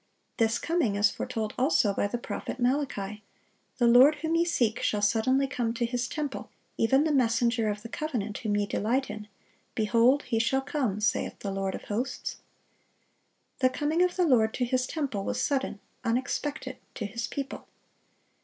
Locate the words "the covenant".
7.83-8.39